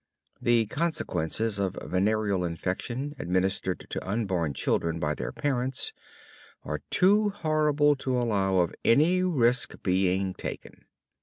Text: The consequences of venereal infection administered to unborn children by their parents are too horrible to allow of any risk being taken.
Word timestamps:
The 0.41 0.65
consequences 0.65 1.59
of 1.59 1.77
venereal 1.79 2.43
infection 2.43 3.13
administered 3.19 3.85
to 3.91 4.09
unborn 4.09 4.55
children 4.55 4.99
by 4.99 5.13
their 5.13 5.31
parents 5.31 5.93
are 6.63 6.81
too 6.89 7.29
horrible 7.29 7.95
to 7.97 8.19
allow 8.19 8.57
of 8.61 8.73
any 8.83 9.21
risk 9.21 9.83
being 9.83 10.33
taken. 10.33 10.85